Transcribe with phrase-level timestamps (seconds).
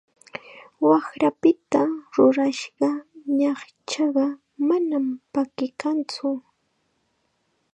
[0.87, 1.81] Waqrapita
[2.15, 2.89] rurashqa
[3.39, 4.25] ñaqchaqa
[4.67, 6.27] manam pakikantsu.